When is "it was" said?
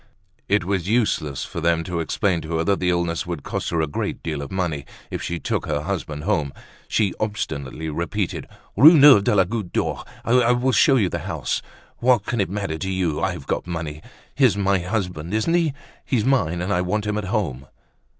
0.49-0.89